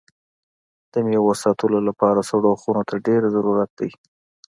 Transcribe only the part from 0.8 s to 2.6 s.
د میوو ساتلو لپاره سړو